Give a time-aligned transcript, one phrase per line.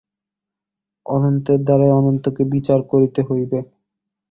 [1.05, 3.59] অনন্তের দ্বারাই অনন্তকে বিচার করিতে হইবে।